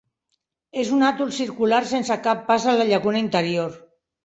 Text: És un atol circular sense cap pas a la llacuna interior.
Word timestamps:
És 0.83 0.89
un 0.99 1.05
atol 1.09 1.29
circular 1.41 1.83
sense 1.91 2.19
cap 2.29 2.43
pas 2.51 2.67
a 2.67 2.77
la 2.81 2.91
llacuna 2.91 3.25
interior. 3.29 3.81